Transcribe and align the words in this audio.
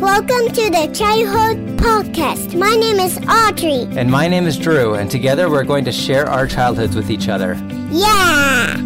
Welcome 0.00 0.48
to 0.54 0.70
the 0.70 0.90
Childhood 0.94 1.76
Podcast. 1.76 2.58
My 2.58 2.74
name 2.74 2.96
is 2.96 3.18
Audrey. 3.28 3.82
And 3.98 4.10
my 4.10 4.28
name 4.28 4.46
is 4.46 4.56
Drew, 4.56 4.94
and 4.94 5.10
together 5.10 5.50
we're 5.50 5.62
going 5.62 5.84
to 5.84 5.92
share 5.92 6.26
our 6.26 6.46
childhoods 6.46 6.96
with 6.96 7.10
each 7.10 7.28
other. 7.28 7.52
Yeah! 7.90 8.76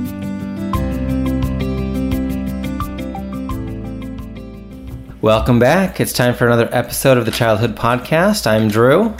Welcome 5.21 5.61
back. 5.61 6.01
It's 6.01 6.13
time 6.13 6.35
for 6.35 6.47
another 6.47 6.69
episode 6.73 7.17
of 7.17 7.27
the 7.27 7.31
Childhood 7.31 7.77
Podcast. 7.77 8.49
I'm 8.49 8.67
Drew. 8.67 9.15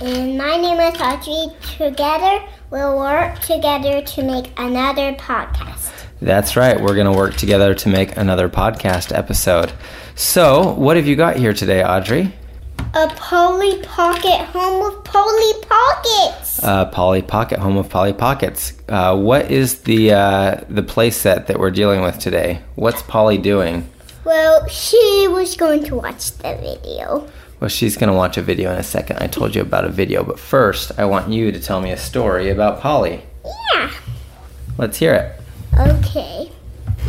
And 0.00 0.38
my 0.38 0.56
name 0.56 0.78
is 0.78 1.00
Audrey. 1.00 1.48
Together, 1.76 2.46
we'll 2.70 2.96
work 2.96 3.40
together 3.40 4.02
to 4.02 4.22
make 4.22 4.52
another 4.56 5.14
podcast. 5.14 5.87
That's 6.20 6.56
right. 6.56 6.80
We're 6.80 6.94
going 6.94 7.10
to 7.10 7.16
work 7.16 7.34
together 7.34 7.74
to 7.74 7.88
make 7.88 8.16
another 8.16 8.48
podcast 8.48 9.16
episode. 9.16 9.72
So, 10.16 10.72
what 10.74 10.96
have 10.96 11.06
you 11.06 11.14
got 11.14 11.36
here 11.36 11.52
today, 11.52 11.84
Audrey? 11.84 12.34
A 12.94 13.08
Polly 13.16 13.80
Pocket 13.82 14.46
home 14.46 14.84
of 14.90 15.04
Polly 15.04 15.52
Pockets. 15.62 16.62
Uh, 16.64 16.86
Polly 16.86 17.22
Pocket, 17.22 17.60
home 17.60 17.76
of 17.76 17.88
Polly 17.88 18.12
Pockets. 18.12 18.72
Uh, 18.88 19.16
what 19.16 19.50
is 19.50 19.80
the 19.82 20.12
uh, 20.12 20.60
the 20.68 20.82
play 20.82 21.10
set 21.10 21.46
that 21.46 21.60
we're 21.60 21.70
dealing 21.70 22.02
with 22.02 22.18
today? 22.18 22.62
What's 22.74 23.02
Polly 23.02 23.38
doing? 23.38 23.88
Well, 24.24 24.66
she 24.68 25.28
was 25.28 25.56
going 25.56 25.84
to 25.84 25.94
watch 25.94 26.32
the 26.38 26.54
video. 26.56 27.28
Well, 27.60 27.68
she's 27.68 27.96
going 27.96 28.10
to 28.10 28.16
watch 28.16 28.36
a 28.36 28.42
video 28.42 28.72
in 28.72 28.78
a 28.78 28.82
second. 28.82 29.18
I 29.20 29.26
told 29.26 29.54
you 29.54 29.62
about 29.62 29.84
a 29.84 29.88
video, 29.88 30.24
but 30.24 30.38
first, 30.38 30.92
I 30.98 31.04
want 31.04 31.28
you 31.30 31.52
to 31.52 31.60
tell 31.60 31.80
me 31.80 31.90
a 31.90 31.96
story 31.96 32.50
about 32.50 32.80
Polly. 32.80 33.22
Yeah. 33.74 33.90
Let's 34.76 34.98
hear 34.98 35.14
it. 35.14 35.37
Okay. 35.78 36.50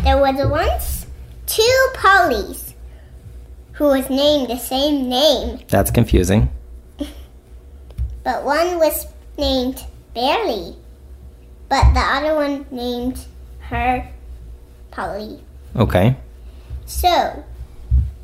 There 0.04 0.18
was 0.18 0.36
once 0.50 1.06
two 1.48 1.88
Pollys 1.96 2.74
who 3.74 3.86
was 3.86 4.10
named 4.10 4.50
the 4.50 4.58
same 4.58 5.10
name, 5.10 5.60
That's 5.68 5.90
confusing. 5.92 6.50
but 8.24 8.44
one 8.44 8.78
was 8.78 9.08
named 9.38 9.84
Barely, 10.14 10.76
but 11.70 11.94
the 11.94 12.00
other 12.00 12.36
one 12.36 12.66
named 12.72 13.26
her 13.62 14.08
Polly. 14.92 15.42
Okay. 15.76 16.18
So, 16.86 17.44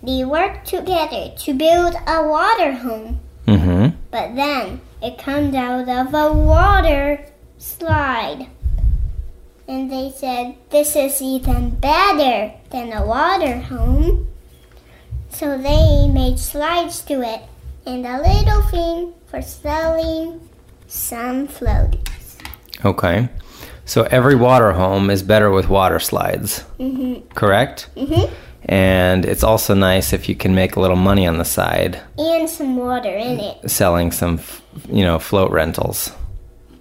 they 0.04 0.26
worked 0.26 0.68
together 0.68 1.32
to 1.38 1.54
build 1.54 1.96
a 2.08 2.28
water 2.28 2.74
home, 2.74 3.20
Mm-hmm. 3.48 3.96
but 4.12 4.36
then 4.36 4.82
it 5.02 5.18
comes 5.20 5.54
out 5.56 5.88
of 5.88 6.14
a 6.14 6.34
water 6.34 7.24
slide. 7.60 8.48
And 9.68 9.92
they 9.92 10.12
said, 10.16 10.56
This 10.70 10.96
is 10.96 11.22
even 11.22 11.72
better 11.72 12.54
than 12.70 12.94
a 12.94 13.06
water 13.06 13.58
home. 13.60 14.28
So 15.30 15.58
they 15.58 16.08
made 16.08 16.40
slides 16.40 17.02
to 17.04 17.22
it 17.22 17.42
and 17.86 18.06
a 18.06 18.22
little 18.22 18.62
thing 18.64 19.14
for 19.28 19.42
selling 19.42 20.48
some 20.88 21.48
floaties. 21.48 22.38
Okay. 22.86 23.30
So 23.86 24.04
every 24.04 24.36
water 24.36 24.72
home 24.74 25.10
is 25.10 25.22
better 25.24 25.52
with 25.52 25.68
water 25.70 26.00
slides, 26.00 26.64
Mm-hmm. 26.80 27.28
correct? 27.34 27.90
Mm-hmm. 27.96 28.34
And 28.68 29.26
it's 29.26 29.44
also 29.44 29.76
nice 29.76 30.12
if 30.14 30.28
you 30.28 30.36
can 30.36 30.56
make 30.56 30.76
a 30.76 30.80
little 30.80 30.96
money 30.96 31.28
on 31.28 31.38
the 31.38 31.46
side 31.46 32.02
And 32.18 32.50
some 32.50 32.78
water 32.78 33.10
in 33.16 33.40
it. 33.40 33.70
selling 33.70 34.12
some, 34.12 34.40
you 34.90 35.04
know, 35.04 35.20
float 35.20 35.52
rentals. 35.52 36.12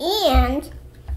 And 0.00 0.70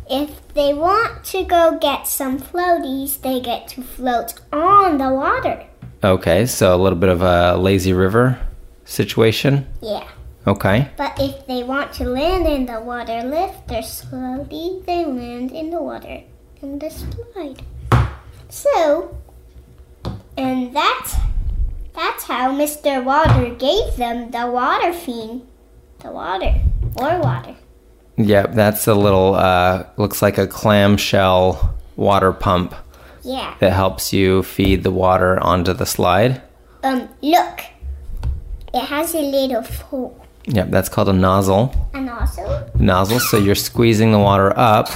if 0.10 0.30
they 0.58 0.74
want 0.74 1.24
to 1.24 1.44
go 1.44 1.78
get 1.80 2.08
some 2.08 2.40
floaties, 2.40 3.22
they 3.22 3.40
get 3.40 3.68
to 3.70 3.82
float 3.84 4.34
on 4.52 4.98
the 4.98 5.10
water. 5.10 5.68
Okay, 6.04 6.48
so 6.48 6.76
a 6.76 6.82
little 6.82 6.98
bit 6.98 7.10
of 7.10 7.22
a 7.22 7.56
lazy 7.56 7.94
river 7.94 8.40
situation. 8.84 9.68
Yeah. 9.82 10.08
Okay. 10.48 10.90
But 10.98 11.20
if 11.20 11.46
they 11.46 11.64
want 11.64 11.94
to 11.94 12.06
land 12.06 12.48
in 12.48 12.66
the 12.66 12.82
water, 12.82 13.22
lift 13.22 13.68
their 13.68 13.84
slowly, 13.84 14.82
they 14.86 15.06
land 15.06 15.52
in 15.52 15.70
the 15.70 15.82
water 15.82 16.24
in 16.62 16.80
the 16.80 16.90
slide. 16.90 17.62
So, 18.50 19.16
and 20.38 20.76
that's 20.76 21.16
that's 21.94 22.24
how 22.24 22.52
Mr. 22.52 23.04
Water 23.04 23.54
gave 23.54 23.96
them 23.98 24.32
the 24.32 24.48
water 24.48 24.94
fiend, 24.94 25.48
the 26.00 26.12
water 26.12 26.62
or 26.96 27.20
water. 27.20 27.56
Yep, 28.18 28.54
that's 28.54 28.88
a 28.88 28.96
little, 28.96 29.36
uh, 29.36 29.84
looks 29.98 30.22
like 30.22 30.38
a 30.38 30.48
clamshell 30.48 31.76
water 31.96 32.34
pump 32.34 32.74
Yeah. 33.24 33.54
that 33.60 33.74
helps 33.74 34.12
you 34.14 34.44
feed 34.44 34.84
the 34.84 34.92
water 34.92 35.40
onto 35.44 35.74
the 35.74 35.86
slide. 35.86 36.42
Um, 36.84 37.10
look, 37.22 37.62
it 38.74 38.82
has 38.86 39.14
a 39.14 39.22
little 39.22 39.62
hole, 39.90 40.20
Yep, 40.46 40.70
that's 40.72 40.90
called 40.90 41.10
a 41.10 41.14
nozzle. 41.14 41.74
and 41.94 42.10
also 42.10 42.66
nozzle, 42.80 43.20
so 43.20 43.38
you're 43.38 43.56
squeezing 43.56 44.12
the 44.12 44.20
water 44.20 44.52
up. 44.58 44.90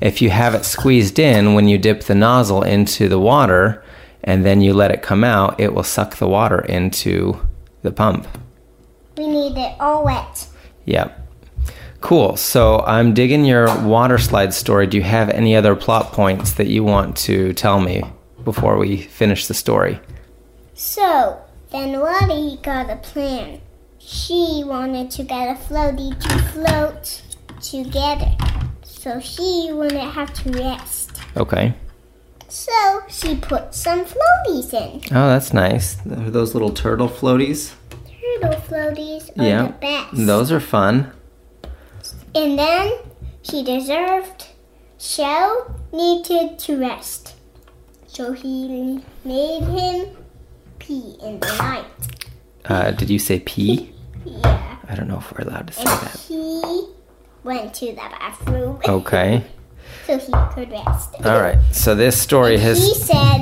If 0.00 0.22
you 0.22 0.30
have 0.30 0.54
it 0.54 0.64
squeezed 0.64 1.18
in, 1.18 1.54
when 1.54 1.68
you 1.68 1.76
dip 1.76 2.04
the 2.04 2.14
nozzle 2.14 2.62
into 2.62 3.08
the 3.08 3.18
water 3.18 3.82
and 4.24 4.44
then 4.44 4.60
you 4.60 4.72
let 4.72 4.90
it 4.90 5.02
come 5.02 5.24
out, 5.24 5.58
it 5.58 5.74
will 5.74 5.82
suck 5.82 6.16
the 6.16 6.28
water 6.28 6.60
into 6.60 7.40
the 7.82 7.90
pump. 7.90 8.26
we 9.16 9.26
need 9.26 9.56
it 9.58 9.72
all 9.80 10.04
wet. 10.04 10.46
Yep. 10.84 11.27
Cool. 12.00 12.36
So 12.36 12.80
I'm 12.86 13.12
digging 13.14 13.44
your 13.44 13.66
water 13.84 14.18
slide 14.18 14.54
story. 14.54 14.86
Do 14.86 14.96
you 14.96 15.02
have 15.02 15.28
any 15.30 15.56
other 15.56 15.74
plot 15.74 16.12
points 16.12 16.52
that 16.52 16.68
you 16.68 16.84
want 16.84 17.16
to 17.18 17.52
tell 17.54 17.80
me 17.80 18.02
before 18.44 18.78
we 18.78 18.98
finish 19.02 19.46
the 19.46 19.54
story? 19.54 19.98
So 20.74 21.38
then 21.72 21.98
Waddy 22.00 22.58
got 22.62 22.88
a 22.88 22.96
plan. 22.96 23.60
She 23.98 24.62
wanted 24.64 25.10
to 25.12 25.22
get 25.24 25.48
a 25.56 25.60
floaty 25.60 26.18
to 26.20 26.38
float 26.52 27.22
together, 27.60 28.30
so 28.84 29.18
she 29.20 29.70
wouldn't 29.72 30.12
have 30.14 30.32
to 30.44 30.50
rest. 30.52 31.20
Okay. 31.36 31.74
So 32.48 33.02
she 33.08 33.36
put 33.36 33.74
some 33.74 34.06
floaties 34.06 34.72
in. 34.72 35.00
Oh, 35.14 35.28
that's 35.28 35.52
nice. 35.52 35.98
Are 36.06 36.30
those 36.30 36.54
little 36.54 36.70
turtle 36.70 37.08
floaties? 37.08 37.74
Turtle 38.40 38.60
floaties 38.62 39.28
are 39.38 39.44
Yeah. 39.44 39.62
the 39.66 39.72
best. 39.72 40.26
Those 40.26 40.50
are 40.52 40.60
fun. 40.60 41.12
And 42.34 42.58
then 42.58 42.92
he 43.42 43.62
deserved. 43.64 44.46
Shell 45.00 45.76
needed 45.92 46.58
to 46.60 46.76
rest, 46.76 47.36
so 48.08 48.32
he 48.32 49.00
made 49.24 49.62
him 49.62 50.16
pee 50.80 51.16
in 51.22 51.38
the 51.38 51.46
night. 51.56 51.84
Uh, 52.64 52.90
did 52.90 53.08
you 53.08 53.18
say 53.20 53.38
pee? 53.38 53.92
Yeah. 54.24 54.76
I 54.88 54.94
don't 54.96 55.06
know 55.06 55.18
if 55.18 55.30
we're 55.32 55.44
allowed 55.46 55.68
to 55.68 55.72
say 55.72 55.82
And 55.82 55.88
that. 56.00 56.18
he 56.26 56.88
went 57.44 57.74
to 57.74 57.86
the 57.86 57.94
bathroom. 57.94 58.80
Okay. 58.88 59.44
so 60.06 60.18
he 60.18 60.32
could 60.52 60.70
rest. 60.72 61.14
All 61.24 61.40
right. 61.40 61.58
So 61.70 61.94
this 61.94 62.20
story 62.20 62.56
He 62.58 62.64
has. 62.64 62.78
He 62.78 62.94
said, 62.94 63.38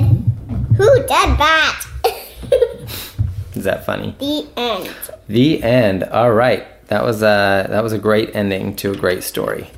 Who 0.77 0.95
did 0.95 1.07
that? 1.09 1.85
Is 3.55 3.63
that 3.63 3.83
funny? 3.83 4.15
the 4.19 4.47
end. 4.55 4.95
The 5.27 5.63
end. 5.63 6.03
All 6.03 6.31
right. 6.31 6.67
That 6.87 7.03
was 7.03 7.21
a 7.21 7.67
that 7.69 7.83
was 7.83 7.93
a 7.93 7.97
great 7.97 8.35
ending 8.35 8.75
to 8.77 8.91
a 8.91 8.95
great 8.95 9.23
story. 9.23 9.69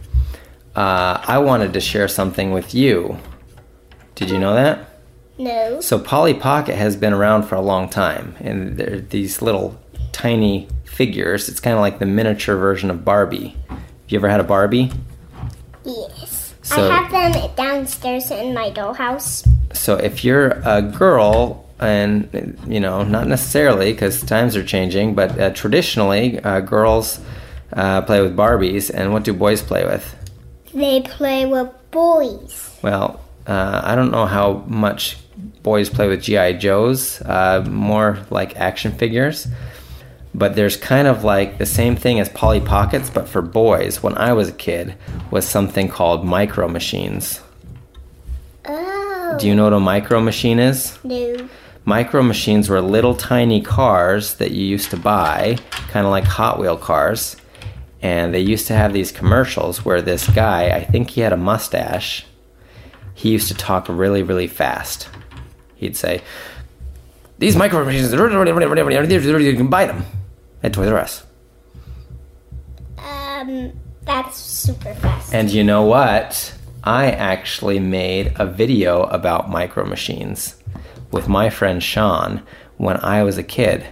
Uh, 0.75 1.19
I 1.27 1.39
wanted 1.39 1.73
to 1.73 1.81
share 1.81 2.07
something 2.07 2.51
with 2.51 2.73
you. 2.73 3.17
Did 4.15 4.29
you 4.29 4.37
know 4.37 4.53
that? 4.53 4.99
No. 5.37 5.81
So 5.81 5.97
Polly 5.97 6.33
Pocket 6.33 6.75
has 6.75 6.95
been 6.95 7.13
around 7.13 7.43
for 7.43 7.55
a 7.55 7.61
long 7.61 7.89
time, 7.89 8.35
and 8.39 8.77
they're 8.77 8.99
these 8.99 9.41
little 9.41 9.79
tiny 10.11 10.67
figures. 10.83 11.49
It's 11.49 11.59
kind 11.59 11.75
of 11.75 11.81
like 11.81 11.99
the 11.99 12.05
miniature 12.05 12.55
version 12.57 12.89
of 12.91 13.03
Barbie. 13.05 13.55
Have 13.69 13.79
you 14.09 14.19
ever 14.19 14.29
had 14.29 14.39
a 14.39 14.43
Barbie? 14.43 14.91
Yes. 15.85 16.53
So- 16.61 16.89
I 16.91 16.95
have 16.95 17.33
them 17.33 17.49
downstairs 17.55 18.29
in 18.31 18.53
my 18.53 18.69
dollhouse. 18.69 19.47
So 19.73 19.95
if 19.95 20.23
you're 20.23 20.61
a 20.65 20.81
girl, 20.81 21.65
and 21.79 22.57
you 22.67 22.79
know, 22.79 23.03
not 23.03 23.27
necessarily 23.27 23.91
because 23.91 24.21
times 24.23 24.55
are 24.55 24.63
changing, 24.63 25.15
but 25.15 25.39
uh, 25.39 25.49
traditionally, 25.51 26.39
uh, 26.39 26.59
girls 26.61 27.19
uh, 27.73 28.01
play 28.01 28.21
with 28.21 28.35
Barbies, 28.35 28.89
and 28.93 29.13
what 29.13 29.23
do 29.23 29.33
boys 29.33 29.61
play 29.61 29.85
with? 29.85 30.15
They 30.73 31.01
play 31.01 31.45
with 31.45 31.69
boys. 31.91 32.77
Well, 32.81 33.21
uh, 33.47 33.81
I 33.83 33.95
don't 33.95 34.11
know 34.11 34.25
how 34.25 34.63
much 34.67 35.17
boys 35.63 35.89
play 35.89 36.07
with 36.07 36.21
GI 36.21 36.53
Joes, 36.53 37.21
uh, 37.21 37.65
more 37.67 38.19
like 38.29 38.55
action 38.57 38.91
figures. 38.91 39.47
But 40.35 40.55
there's 40.55 40.77
kind 40.77 41.07
of 41.07 41.23
like 41.23 41.57
the 41.57 41.65
same 41.65 41.95
thing 41.95 42.19
as 42.19 42.29
Polly 42.29 42.61
Pockets, 42.61 43.09
but 43.09 43.27
for 43.27 43.41
boys. 43.41 44.03
When 44.03 44.15
I 44.15 44.33
was 44.33 44.49
a 44.49 44.53
kid, 44.53 44.95
was 45.31 45.47
something 45.47 45.87
called 45.87 46.23
micro 46.23 46.67
machines. 46.67 47.41
Oh. 48.65 49.08
Do 49.39 49.47
you 49.47 49.55
know 49.55 49.63
what 49.63 49.73
a 49.73 49.79
micro 49.79 50.19
machine 50.19 50.59
is? 50.59 50.99
No. 51.03 51.47
Micro 51.85 52.21
machines 52.21 52.67
were 52.67 52.81
little 52.81 53.15
tiny 53.15 53.61
cars 53.61 54.33
that 54.35 54.51
you 54.51 54.65
used 54.65 54.91
to 54.91 54.97
buy, 54.97 55.57
kind 55.87 56.05
of 56.05 56.11
like 56.11 56.25
Hot 56.25 56.59
Wheel 56.59 56.75
cars. 56.75 57.37
And 58.01 58.33
they 58.33 58.41
used 58.41 58.67
to 58.67 58.73
have 58.73 58.91
these 58.91 59.13
commercials 59.13 59.85
where 59.85 60.01
this 60.01 60.29
guy, 60.29 60.71
I 60.71 60.83
think 60.83 61.11
he 61.11 61.21
had 61.21 61.31
a 61.31 61.37
mustache, 61.37 62.25
he 63.13 63.29
used 63.29 63.47
to 63.47 63.53
talk 63.53 63.87
really, 63.87 64.23
really 64.23 64.47
fast. 64.47 65.09
He'd 65.75 65.95
say, 65.95 66.21
These 67.37 67.55
micro 67.55 67.85
machines, 67.85 68.11
you 68.11 68.17
can 69.55 69.67
buy 69.69 69.85
them 69.85 70.05
at 70.63 70.73
Toys 70.73 70.89
R 70.89 70.97
Us. 70.97 71.23
Um, 72.97 73.71
that's 74.03 74.37
super 74.37 74.93
fast. 74.95 75.33
And 75.33 75.49
you 75.49 75.63
know 75.63 75.83
what? 75.83 76.53
I 76.83 77.11
actually 77.11 77.79
made 77.79 78.33
a 78.37 78.45
video 78.45 79.03
about 79.03 79.49
micro 79.49 79.85
machines 79.85 80.55
with 81.11 81.27
my 81.27 81.49
friend 81.49 81.83
Sean 81.83 82.41
when 82.77 82.97
I 82.97 83.23
was 83.23 83.37
a 83.37 83.43
kid. 83.43 83.85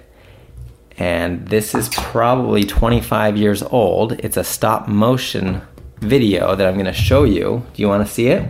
And 0.98 1.48
this 1.48 1.76
is 1.76 1.90
probably 1.90 2.64
25 2.64 3.38
years 3.38 3.62
old. 3.62 4.14
It's 4.14 4.38
a 4.38 4.44
stop 4.44 4.88
motion 4.88 5.62
video 5.98 6.56
that 6.56 6.68
I'm 6.68 6.76
going 6.76 6.86
to 6.86 6.94
show 6.94 7.24
you. 7.24 7.64
Do 7.74 7.82
you 7.82 7.88
want 7.88 8.08
to 8.08 8.12
see 8.12 8.28
it? 8.28 8.50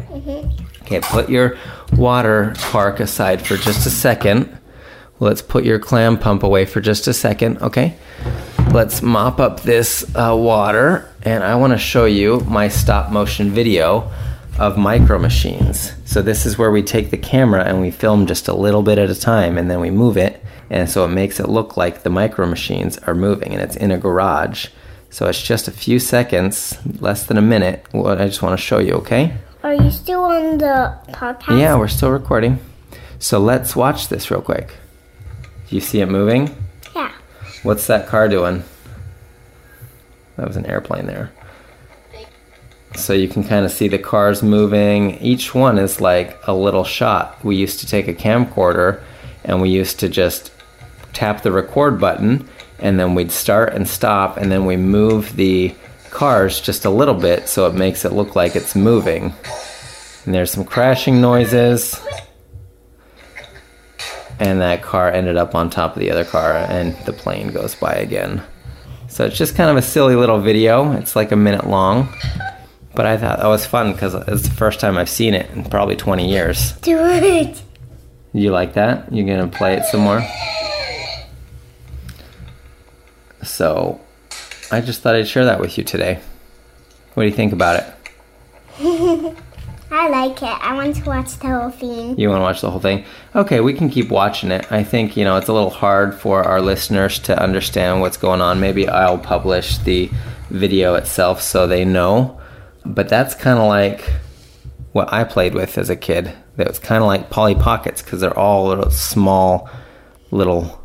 Okay, 0.84 1.02
put 1.02 1.30
your 1.30 1.58
water 1.94 2.54
park 2.58 3.00
aside 3.00 3.46
for 3.46 3.58
just 3.58 3.86
a 3.86 3.90
second. 3.90 4.56
Let's 5.20 5.42
put 5.42 5.66
your 5.66 5.80
clam 5.80 6.18
pump 6.18 6.44
away 6.44 6.66
for 6.66 6.80
just 6.80 7.08
a 7.08 7.14
second, 7.14 7.58
okay? 7.62 7.98
Let's 8.72 9.02
mop 9.02 9.40
up 9.40 9.62
this 9.62 10.06
uh, 10.16 10.36
water, 10.38 11.12
and 11.24 11.44
I 11.44 11.56
want 11.56 11.74
to 11.74 11.80
show 11.80 12.06
you 12.06 12.42
my 12.42 12.68
stop 12.68 13.12
motion 13.12 13.50
video 13.50 14.12
of 14.60 14.78
micro 14.78 15.20
machines. 15.20 15.94
So, 16.06 16.22
this 16.22 16.46
is 16.46 16.58
where 16.58 16.72
we 16.72 16.84
take 16.84 17.10
the 17.12 17.18
camera 17.18 17.64
and 17.64 17.82
we 17.82 17.92
film 17.92 18.26
just 18.28 18.48
a 18.48 18.54
little 18.54 18.82
bit 18.82 18.98
at 18.98 19.10
a 19.10 19.20
time, 19.20 19.58
and 19.58 19.70
then 19.70 19.80
we 19.80 19.90
move 19.90 20.18
it, 20.18 20.44
and 20.70 20.90
so 20.90 21.06
it 21.06 21.10
makes 21.10 21.40
it 21.40 21.50
look 21.50 21.78
like 21.78 22.04
the 22.04 22.10
micro 22.10 22.46
machines 22.46 22.98
are 23.00 23.16
moving, 23.16 23.54
and 23.54 23.62
it's 23.62 23.76
in 23.76 23.92
a 23.92 23.98
garage. 23.98 24.68
So, 25.10 25.28
it's 25.28 25.42
just 25.42 25.68
a 25.68 25.72
few 25.72 26.00
seconds, 26.00 26.78
less 27.02 27.26
than 27.26 27.38
a 27.38 27.42
minute, 27.42 27.86
what 27.92 28.20
I 28.20 28.28
just 28.28 28.42
want 28.42 28.58
to 28.58 28.64
show 28.64 28.80
you, 28.80 28.94
okay? 28.94 29.38
Are 29.64 29.74
you 29.74 29.92
still 29.92 30.24
on 30.24 30.60
the 30.60 30.98
podcast? 31.10 31.60
Yeah, 31.60 31.78
we're 31.78 31.88
still 31.88 32.12
recording. 32.12 32.60
So 33.20 33.40
let's 33.40 33.76
watch 33.76 34.10
this 34.10 34.30
real 34.30 34.42
quick. 34.42 34.74
Do 35.68 35.76
you 35.76 35.82
see 35.82 36.02
it 36.02 36.06
moving? 36.06 36.56
Yeah. 36.96 37.12
What's 37.64 37.88
that 37.88 38.08
car 38.08 38.30
doing? 38.30 38.64
That 40.38 40.48
was 40.48 40.56
an 40.56 40.68
airplane 40.68 41.08
there. 41.08 41.32
So 42.96 43.14
you 43.14 43.28
can 43.28 43.44
kind 43.44 43.66
of 43.66 43.72
see 43.72 43.88
the 43.88 44.00
cars 44.00 44.42
moving. 44.42 45.20
Each 45.20 45.54
one 45.54 45.78
is 45.78 46.02
like 46.02 46.40
a 46.48 46.54
little 46.54 46.84
shot. 46.84 47.44
We 47.44 47.56
used 47.56 47.80
to 47.82 47.88
take 47.88 48.08
a 48.08 48.14
camcorder 48.14 49.02
and 49.44 49.62
we 49.62 49.70
used 49.70 50.00
to 50.00 50.10
just 50.10 50.52
tap 51.14 51.44
the 51.44 51.52
record 51.52 52.00
button 52.00 52.48
and 52.80 53.00
then 53.00 53.16
we'd 53.16 53.32
start 53.32 53.74
and 53.74 53.88
stop 53.88 54.38
and 54.38 54.52
then 54.52 54.66
we 54.66 54.78
move 54.78 55.36
the 55.36 55.74
cars 56.10 56.60
just 56.60 56.86
a 56.86 56.90
little 56.90 57.14
bit 57.14 57.48
so 57.48 57.68
it 57.68 57.74
makes 57.76 58.06
it 58.06 58.14
look 58.14 58.36
like 58.36 58.56
it's 58.56 58.76
moving. 58.76 59.34
And 60.26 60.34
there's 60.34 60.52
some 60.52 60.66
crashing 60.66 61.22
noises. 61.22 62.02
And 64.40 64.62
that 64.62 64.84
car 64.84 65.12
ended 65.12 65.38
up 65.38 65.56
on 65.56 65.70
top 65.70 65.96
of 65.96 66.00
the 66.00 66.12
other 66.12 66.26
car 66.26 66.54
and 66.54 66.96
the 67.06 67.14
plane 67.14 67.48
goes 67.48 67.76
by 67.76 67.94
again. 67.94 68.44
So 69.08 69.26
it's 69.26 69.38
just 69.38 69.56
kind 69.56 69.70
of 69.70 69.78
a 69.78 69.82
silly 69.82 70.16
little 70.16 70.40
video. 70.40 70.92
It's 70.94 71.16
like 71.16 71.32
a 71.32 71.36
minute 71.36 71.68
long. 71.68 72.14
But 72.98 73.06
I 73.06 73.16
thought 73.16 73.38
oh, 73.38 73.42
that 73.44 73.48
was 73.50 73.64
fun 73.64 73.92
because 73.92 74.16
it's 74.16 74.50
the 74.50 74.56
first 74.56 74.80
time 74.80 74.98
I've 74.98 75.08
seen 75.08 75.36
it 75.36 75.52
in 75.52 75.64
probably 75.66 75.96
20 75.96 76.28
years. 76.28 76.72
Do 76.82 76.98
it. 77.00 77.62
You 78.34 78.50
like 78.50 78.74
that? 78.74 79.14
You're 79.14 79.38
to 79.38 79.56
play 79.56 79.76
it 79.76 79.86
some 79.86 80.00
more? 80.00 80.26
So 83.44 84.02
I 84.72 84.82
just 84.82 85.04
thought 85.04 85.14
I'd 85.14 85.28
share 85.28 85.46
that 85.46 85.60
with 85.60 85.78
you 85.78 85.84
today. 85.84 86.20
What 87.14 87.22
do 87.22 87.30
you 87.30 87.36
think 87.36 87.54
about 87.54 87.84
it? 87.84 87.86
I 89.92 90.10
like 90.10 90.42
it. 90.42 90.46
I 90.46 90.74
want 90.74 90.96
to 90.96 91.04
watch 91.04 91.38
the 91.38 91.50
whole 91.50 91.70
thing. 91.70 92.20
You 92.20 92.30
want 92.30 92.40
to 92.40 92.46
watch 92.46 92.62
the 92.62 92.72
whole 92.72 92.80
thing? 92.80 93.06
Okay, 93.36 93.60
we 93.60 93.76
can 93.76 93.92
keep 93.92 94.10
watching 94.10 94.50
it. 94.50 94.72
I 94.72 94.84
think, 94.84 95.16
you 95.16 95.24
know, 95.24 95.38
it's 95.38 95.50
a 95.50 95.54
little 95.54 95.70
hard 95.70 96.16
for 96.16 96.44
our 96.44 96.62
listeners 96.62 97.20
to 97.20 97.40
understand 97.40 98.02
what's 98.02 98.18
going 98.18 98.42
on. 98.42 98.60
Maybe 98.60 98.88
I'll 98.88 99.20
publish 99.20 99.78
the 99.78 100.10
video 100.50 100.96
itself 100.96 101.44
so 101.44 101.68
they 101.68 101.86
know. 101.86 102.42
But 102.94 103.10
that's 103.10 103.36
kind 103.36 103.60
of 103.60 103.68
like 103.68 104.02
what 104.94 105.12
I 105.12 105.24
played 105.24 105.54
with 105.54 105.78
as 105.78 105.90
a 105.90 105.96
kid. 105.96 106.34
That 106.56 106.68
was 106.68 106.80
kind 106.80 107.04
of 107.04 107.08
like 107.08 107.30
Polly 107.30 107.56
Pockets 107.56 108.02
because 108.02 108.22
they're 108.22 108.38
all 108.38 108.68
little 108.68 108.90
small, 108.90 109.70
little 110.32 110.84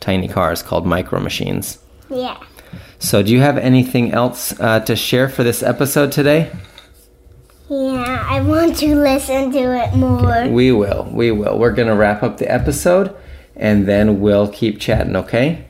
tiny 0.00 0.28
cars 0.28 0.62
called 0.62 0.86
micro 0.86 1.20
machines. 1.20 1.78
Yeah. 2.10 2.38
So, 2.98 3.22
do 3.22 3.32
you 3.32 3.40
have 3.40 3.58
anything 3.58 4.12
else 4.12 4.58
uh, 4.60 4.80
to 4.80 4.96
share 4.96 5.28
for 5.28 5.42
this 5.42 5.62
episode 5.62 6.12
today? 6.12 6.50
Yeah, 7.68 8.26
I 8.28 8.40
want 8.42 8.76
to 8.78 8.94
listen 8.94 9.50
to 9.52 9.84
it 9.84 9.94
more. 9.96 10.48
We 10.48 10.70
will. 10.70 11.08
We 11.12 11.32
will. 11.32 11.58
We're 11.58 11.72
going 11.72 11.88
to 11.88 11.96
wrap 11.96 12.22
up 12.22 12.38
the 12.38 12.50
episode 12.50 13.14
and 13.56 13.86
then 13.88 14.20
we'll 14.20 14.48
keep 14.48 14.78
chatting, 14.78 15.16
okay? 15.16 15.66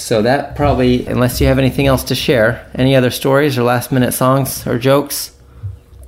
So, 0.00 0.22
that 0.22 0.56
probably, 0.56 1.06
unless 1.06 1.40
you 1.40 1.46
have 1.46 1.58
anything 1.58 1.86
else 1.86 2.02
to 2.04 2.14
share, 2.14 2.66
any 2.74 2.96
other 2.96 3.10
stories 3.10 3.58
or 3.58 3.62
last 3.62 3.92
minute 3.92 4.12
songs 4.12 4.66
or 4.66 4.78
jokes? 4.78 5.36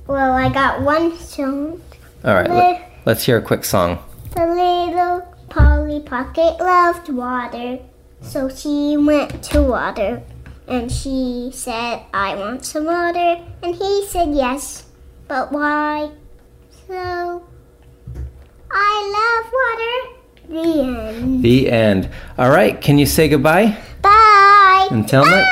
Well, 0.07 0.33
I 0.33 0.49
got 0.51 0.81
one 0.81 1.15
song. 1.17 1.79
All 2.25 2.33
right, 2.33 2.49
let, 2.49 2.91
let's 3.05 3.23
hear 3.23 3.37
a 3.37 3.41
quick 3.41 3.63
song. 3.63 4.03
The 4.35 4.47
little 4.47 5.21
Polly 5.47 5.99
Pocket 6.01 6.59
loved 6.59 7.09
water, 7.09 7.79
so 8.21 8.49
she 8.49 8.97
went 8.97 9.43
to 9.43 9.61
water. 9.61 10.23
And 10.67 10.91
she 10.91 11.51
said, 11.53 12.01
I 12.13 12.35
want 12.35 12.65
some 12.65 12.85
water. 12.85 13.43
And 13.61 13.75
he 13.75 14.07
said, 14.07 14.33
Yes, 14.33 14.85
but 15.27 15.51
why? 15.51 16.09
So, 16.87 17.43
I 18.71 19.43
love 19.43 19.51
water. 19.53 20.22
The 20.49 20.59
end. 20.59 21.43
The 21.43 21.71
end. 21.71 22.09
All 22.37 22.49
right, 22.49 22.79
can 22.79 22.97
you 22.97 23.05
say 23.05 23.27
goodbye? 23.29 23.77
Bye. 24.01 24.87
Until, 24.91 25.25
ne- 25.25 25.47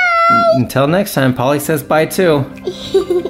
until 0.56 0.86
next 0.86 1.14
time, 1.14 1.34
Polly 1.34 1.58
says 1.60 1.82
bye 1.82 2.06
too. 2.06 2.44